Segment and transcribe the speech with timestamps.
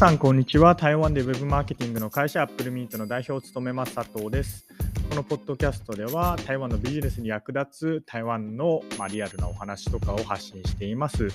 [0.00, 0.74] さん、こんにちは。
[0.74, 4.66] 台湾でウェブマーケティングの会社アップルミントの代表を務めます佐藤です。
[5.10, 11.28] このポッドキャストでは台湾のビジネスに役立つ台湾の、まあ、リアルなお話とかを発信しています。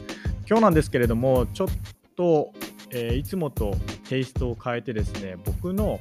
[0.49, 1.67] 今日なんですけれども、ちょっ
[2.15, 2.54] と、
[2.89, 3.75] えー、いつもと
[4.09, 6.00] テイストを変えてですね、僕の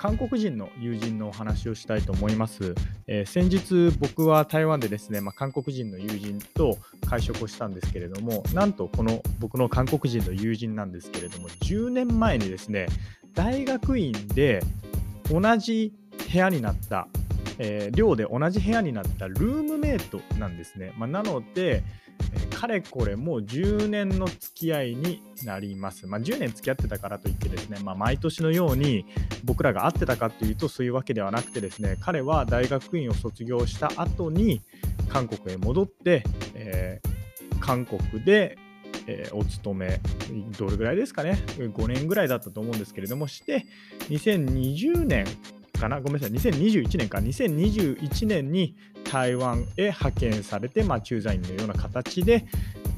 [0.00, 2.74] 韓国人の友人のお話をしたいと思います。
[3.06, 12.86] えー、先日僕は台湾でですね、まあ、韓国人の友人と会食をしたんですけれども、なんとこの僕の韓国人の友人なんですけれども、10年前にですね、
[13.34, 14.62] 大学院で
[15.30, 15.92] 同じ
[16.32, 17.06] 部屋になった
[17.62, 20.94] えー、寮で同じ部屋になったルームメイトなんですね。
[20.96, 21.84] まあ、なので、
[22.60, 26.06] かれこれもう10年の付き合いになります。
[26.06, 29.06] まあ、10年付き合ってたからといってですね、まあ、毎年のように
[29.44, 34.60] 僕らが会ってたかというとそういうわけではなくてですね、彼は大学院を卒業した後に
[35.08, 36.22] 韓国へ戻って、
[36.54, 38.58] えー、韓国で
[39.06, 39.98] え、お勤め、
[40.58, 43.64] どれぐらいですかね、5年ぐらいだったと思うんですけれども、して、
[44.10, 45.24] 2020年
[45.80, 48.76] かな、ごめんなさい、2021年か、2021年に
[49.10, 52.46] 台湾へ派遣されて、まあ、駐在員のような形で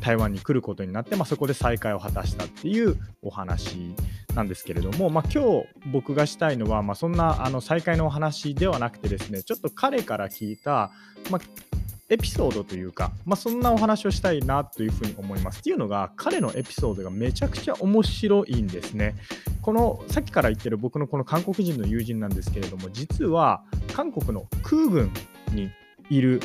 [0.00, 3.94] 台湾に来ることになって、まあ、そこで再会を果たしたっていうお話
[4.34, 10.90] なんですけれども、まあ、今日僕がしたいのは、まあ、そんなあの再会のお話ではなくてですね、ちょっと彼から聞いた、
[11.30, 11.71] まあ、
[12.12, 15.60] エピソードというか、まあ、そんなお話をしたいなというふうに思います。
[15.60, 19.14] っていうのが、彼のエピソードがめちゃくちゃ面白いんですね。
[19.62, 25.10] このさっきから言ってる僕のこの韓国人の友人なんですけれども、実は韓国の空軍
[25.52, 25.70] に
[26.10, 26.40] いる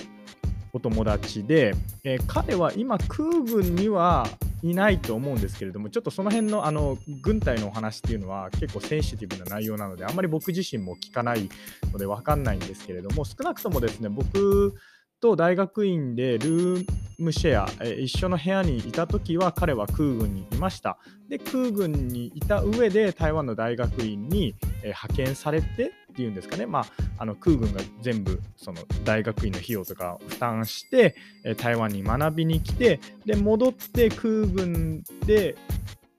[0.71, 4.25] お友達で、えー、彼は今空軍には
[4.63, 11.49] いないと思うんですけれども、ちょっとその辺のあの軍隊のお話っていうのは結構センシティブな内容なので、あんまり僕自身も聞かない
[11.91, 14.73] ので分かんないんですけれども、少なくともですね、僕
[15.19, 16.85] と大学院でルー
[17.19, 20.99] ムシェア、え一緒の部屋にいた時は彼は空軍にいました。
[21.29, 26.85] で、空軍にいた上で台湾の大学院に、え派遣されてっていうんですかね、まあ、
[27.17, 35.55] あの空軍が全部その大学院の費用とか負担して、え台湾に学びに来て、で、戻って空軍で、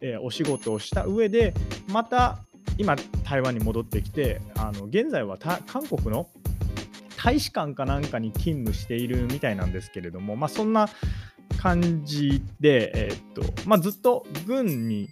[0.00, 1.54] えお仕事をした上で、
[1.88, 2.38] また
[2.76, 6.28] 今台湾に戻ってきて、あの現在は韓国の
[7.28, 10.88] 大使館かなんかに勤務しているみたいなんですけれども、まあ、そんな
[11.60, 15.10] 感じで、えー、っとまあ、ずっと軍に、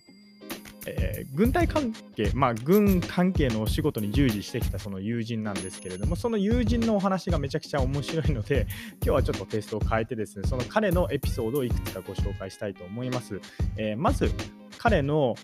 [0.86, 8.66] えー、軍隊関係、まあ、軍関係のお仕事に従事してきたその友人なんですけれども、その友人のお話がめちゃくちゃ面白いので、
[9.04, 13.38] 今日はちょっとテストを変えてですね、その彼のエピソードをいくつかご紹介したいと思います。
[13.76, 14.30] えー、まず、
[14.78, 15.34] 彼の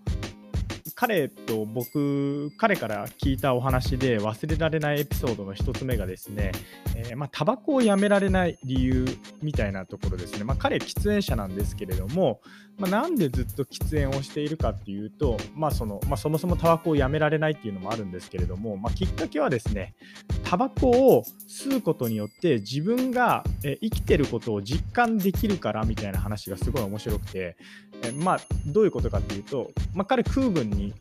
[1.03, 6.53] 彼と僕、彼から聞いたお話で忘れられないエピソードの1つ目がですね、
[6.95, 9.05] えー、まあ、タバコをやめられない理由
[9.43, 10.45] みたいなところですね。
[10.45, 12.41] まあ、彼、喫煙者なんですけれども、
[12.79, 19.97] まあ、なんでずっと喫煙をしているかっていうと、まあそのまあ、そもそもタバコをやめられないっていうのもあるんですけれども、まあ、きっかけはですね、
[20.45, 27.57] タバコを吸うことによって自分が生きてることを実感できるからみたいな話がすごい面白くて、
[28.05, 30.95] えまあ、どういうことかっていうと、まあ、彼空軍に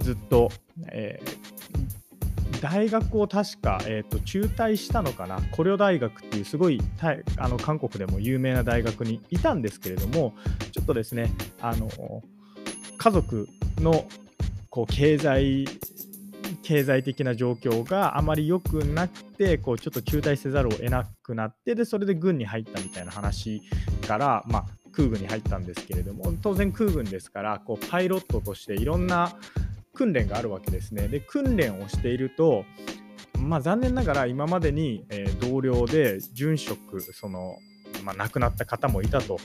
[0.00, 0.50] ずっと、
[0.88, 6.80] えー、大学を確か、えーと、中退したのかな、コリョ大学っていうすごい
[7.36, 10.34] あの韓国でも有名な大学にいたんですけれども、
[10.72, 11.88] ちょっとですね、あの
[12.98, 14.04] 家族の
[14.68, 15.66] こう経済
[16.62, 23.62] 経済的な状況があまり良くなくてこうちょっと中退せざるを得なくなってでそれで軍に入ったみたいな話
[24.06, 29.36] から、まあ、空軍に入ったんですけれども当然空軍ですからこうパイロットとしていろんな
[29.94, 31.08] 訓練があるわけですね。
[31.08, 32.64] で訓練をしていると
[33.40, 35.04] まあ、残念ながら今までに、
[35.40, 37.56] 同僚で殉職その、
[38.04, 39.38] まあ、亡くなった方もいたと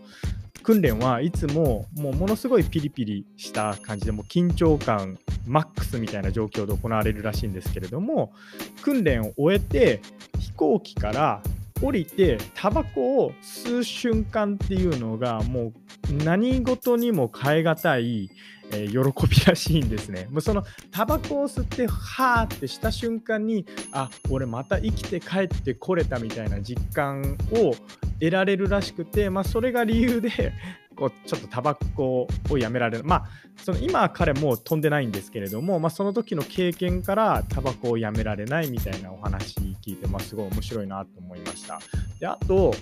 [0.63, 8.33] 訓練はいつももうものすごいピリピリした感じでも緊張感マックスみたいな状況で行われるらしいんですけれども
[8.81, 10.01] 訓練を終えて
[10.39, 11.41] 飛行機から
[11.81, 15.74] 降りてタバコを吸う瞬間っていうのがも
[16.10, 18.30] う何事にも代え難い、
[18.72, 20.27] えー、喜びらしいんですね。
[20.31, 27.75] もうそのタバコを吸ってはーってした瞬間にあ俺また生きて帰ってこれたみたいな実感を
[28.19, 30.54] 得られるらしくて、まあ、それが理由で
[30.95, 33.03] こうちょっとタバコをやめられる。
[33.03, 33.25] まあ、
[33.63, 39.56] その今彼もう飛んでないんですけれども、まあ、その時の経験からタバコをやめられないみたいなお話
[39.86, 41.80] 聞いて、まあ、すごい面白いなと思いました。
[42.19, 42.74] であと、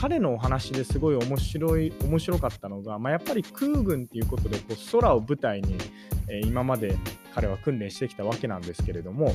[0.00, 5.76] 彼のお話ですごい面白い面白かったのが、まあ、やっぱり空軍っていうことでこう空を舞台に、
[6.26, 6.96] えー、今まで
[7.34, 9.34] 彼は訓練してきたわけなんですけれども、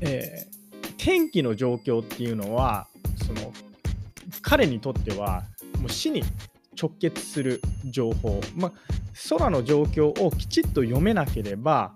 [0.00, 2.86] えー、天気の状況っていうのは
[3.26, 3.52] その
[4.40, 5.44] 彼にとっては
[5.82, 6.22] もう死に
[6.80, 8.72] 直結する情報、まあ、
[9.28, 11.92] 空の状況をきちっと読めなければ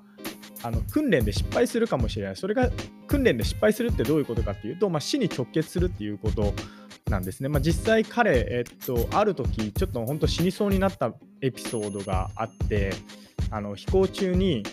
[0.63, 2.37] あの訓練で失敗するかもしれない。
[2.37, 2.71] それが
[3.07, 6.53] 訓練で失敗するってどういうことかっていうと、まあ、死に直結するっていうこと
[7.09, 7.49] なんですね。
[7.49, 12.93] まあ、実際彼、えっと、ある時ちょっと本当死にそうになったエピソードがあって
[13.51, 14.65] あの飛行中に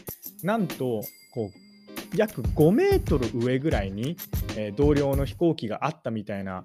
[0.42, 4.18] なんとこう約5メートル上ぐらいに、
[4.58, 6.64] えー、同僚の飛行機があったみたいな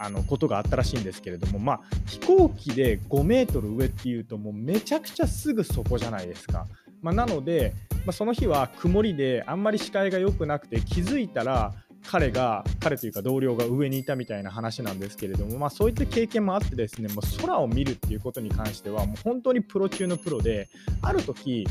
[0.00, 6.66] あのことがあったらしいんですけれども、まあ、飛行機で5メートル上っていうともうめちゃくちゃすぐそこじゃないですか。
[7.02, 7.74] まあ、なので、
[8.06, 11.72] まあ、その日は曇りであんまり視界が良くなくて気づいたら
[12.06, 20.68] 彼が彼というか同僚が上にいたみたいな話なんですけれども、まあ、そういった経験もあってですねもう空を見るっていうことに関してはもう本当にプロ中のプロで
[21.02, 21.66] ある時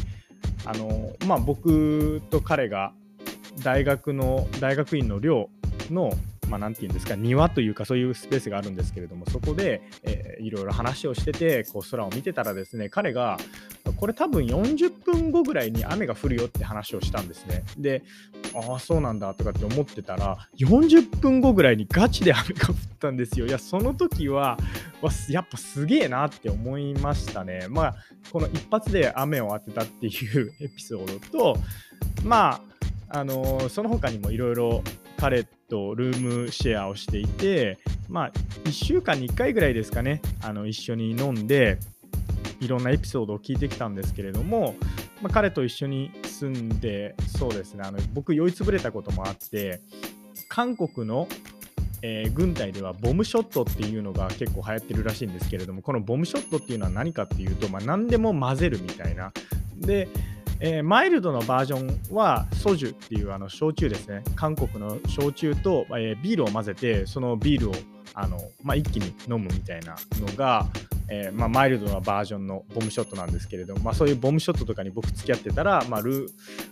[0.66, 2.94] あの、まあ、僕と彼が
[3.64, 5.50] 大学の大学院の寮
[5.90, 6.12] の
[6.50, 13.38] まあ、て言うんですか庭というかそういうスペースがあるんですけれどもそこで、えー、いろいろ話をしててこう空を見てたらですね彼が
[13.98, 17.64] これ多分40分後ぐらいに雨が降るよって話をしたんですね。
[17.78, 18.04] で
[18.56, 23.46] ああそうなんだとかって思ってたら40分後ぐらいにガチで雨が降ったんですよ。
[23.46, 24.58] いやその時は
[25.30, 27.68] やっぱすげえなって思いましたね。
[27.70, 27.96] まあ
[28.32, 31.60] この一発で雨を当てたっていう エピソードと
[32.24, 32.62] ま
[33.10, 34.84] ああのー、その他にもいろいろ
[35.18, 37.78] 彼とルームシェアをしていて、
[38.10, 38.32] まあ、
[38.66, 41.78] 1週間に1回ぐらいですかね、あの一緒に飲んで、
[42.60, 44.76] いろんなエピソードを聞いてきたんですけれども、
[45.22, 49.82] まあ、彼と一緒に住んで、そうですね、あの僕、酔いつぶれたこともあって、
[50.48, 51.28] 韓国の、
[52.02, 59.32] えー、軍隊ではボムショットっていうのが結構流行ってるらしいんですけれども、このボムショットっていうのは何かっていうと、まあ、何でも混ぜるみたいな。
[59.78, 60.08] で、
[60.62, 64.24] えー、マイルドのバージョンはソジュっていうあの焼酎ですね。
[64.36, 67.74] 韓国の焼酎と、えー、ビールを混ぜて、そのビールを
[68.14, 70.68] あの、まあ、一気に飲むみたいなのが、
[71.12, 76.28] えー、まあ、マイルドなバージョンのボムショットなんですけれども、まあ、そういうボムショットとかに僕付き合ってたら、まあ、ル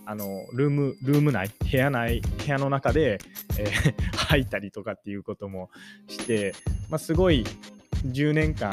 [0.05, 3.19] あのルームルーム内部屋内部屋の中で、
[3.57, 5.69] えー、 吐いたりとかっていうことも
[6.07, 6.53] して、
[6.89, 7.45] ま、すごい
[8.05, 8.71] 10年間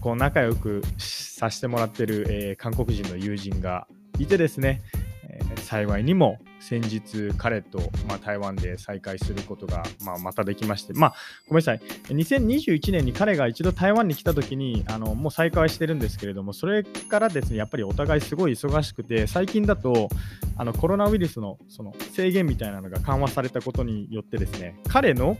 [0.00, 3.86] こう仲良くさせてもらってる、えー、韓国人の友人が
[4.22, 4.82] いてですね、
[5.28, 11.14] えー、幸いにも先日彼と、まあ、台湾で再会することが、まあ、またできまして、まあ、
[11.48, 20.08] ごめんなさい、2021年に彼が一度台湾に来た時にあのもう再会してるんですけれども、それからですね、やっぱりお互いすごい忙しくて、最近だと
[20.56, 25.38] あのコロナウイルスのその制限みたいなのが緩和されたことによってですね、彼の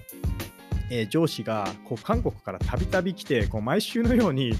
[0.91, 4.53] えー、上司がこう韓国からたびたび来てこう毎週のように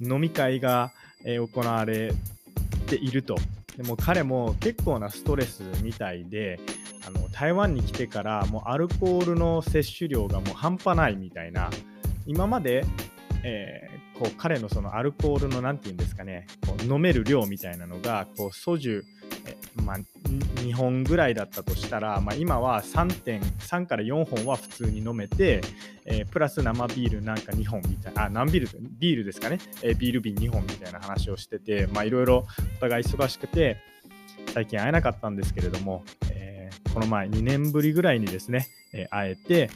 [0.00, 0.92] 飲み会が、
[1.24, 2.12] えー、行われ
[2.86, 3.36] ていると。
[3.80, 6.60] でも彼も結構なストレスみたいで
[7.06, 11.70] あの台湾に来てからもうアルコールの摂取量がもう半端ないみたいな
[12.26, 12.84] 今まで、
[13.42, 19.02] えー、こう彼のそのアルコールの何て言うんですかねこう飲める量みたいなのがこうソジュ
[19.82, 19.96] まあ、
[20.60, 25.60] 2本ぐらいだったとしたら、まあ、今は3.3から4本は普通に飲めて、
[26.04, 32.46] えー、プラス生ビールなんか2本みたいな、あ、何ビールビールですかね、えー、ビール瓶2本みたいな話をしてて、まあ、いろいろ
[32.76, 33.78] お互い忙しくて、
[34.52, 39.70] 最近会えなかったんですけれども、えー、この前2年ぶりぐらいにですね、え会えて、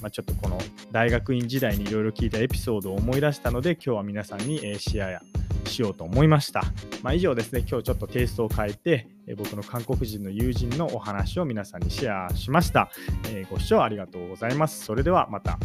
[0.00, 0.58] まあ、ちょっとこの
[0.92, 6.62] 大学院時代にいろいろ聞いたエピソードを思い出したので、今日は皆さんに、シェアしようと思いました。
[7.02, 12.90] まあ、以上ですね、今日ちょっとテイストを変えて、え僕の韓国人の友人のお話を皆さんにシェアしました。
[13.28, 14.84] えー、ご視聴ありがとうございます。
[14.84, 15.58] それではまた。